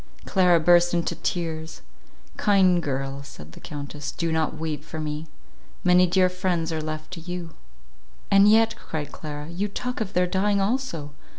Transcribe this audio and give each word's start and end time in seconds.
Clara 0.25 0.59
burst 0.59 0.95
into 0.95 1.13
tears; 1.13 1.83
"Kind 2.35 2.81
girl," 2.81 3.21
said 3.21 3.51
the 3.51 3.59
Countess, 3.59 4.11
"do 4.11 4.31
not 4.31 4.57
weep 4.57 4.83
for 4.83 4.99
me. 4.99 5.27
Many 5.83 6.07
dear 6.07 6.27
friends 6.27 6.71
are 6.73 6.81
left 6.81 7.11
to 7.11 7.19
you." 7.19 7.51
"And 8.31 8.49
yet," 8.49 8.75
cried 8.75 9.11
Clara, 9.11 9.47
"you 9.47 9.67
talk 9.67 10.01
of 10.01 10.13
their 10.13 10.25
dying 10.25 10.59
also. 10.59 11.13